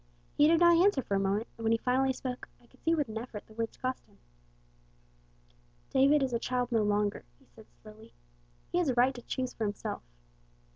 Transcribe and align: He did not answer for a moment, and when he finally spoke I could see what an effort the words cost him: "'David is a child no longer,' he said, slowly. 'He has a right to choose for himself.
He 0.35 0.47
did 0.47 0.59
not 0.61 0.77
answer 0.83 1.03
for 1.03 1.13
a 1.13 1.19
moment, 1.19 1.45
and 1.55 1.63
when 1.63 1.71
he 1.73 1.77
finally 1.77 2.11
spoke 2.11 2.49
I 2.59 2.65
could 2.65 2.81
see 2.81 2.95
what 2.95 3.07
an 3.07 3.19
effort 3.19 3.45
the 3.45 3.53
words 3.53 3.77
cost 3.77 4.07
him: 4.07 4.17
"'David 5.91 6.23
is 6.23 6.33
a 6.33 6.39
child 6.39 6.71
no 6.71 6.81
longer,' 6.81 7.25
he 7.37 7.45
said, 7.45 7.67
slowly. 7.83 8.15
'He 8.71 8.79
has 8.79 8.89
a 8.89 8.95
right 8.95 9.13
to 9.13 9.21
choose 9.21 9.53
for 9.53 9.63
himself. 9.65 10.01